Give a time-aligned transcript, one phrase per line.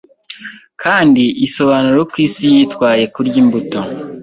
[0.81, 3.79] kandi isobanura uko isi yitwaye kurya imbuto